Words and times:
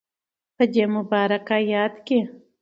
په 0.55 0.63
دی 0.73 0.83
مبارک 0.95 1.49
ایت 1.57 1.93
کی 2.05 2.19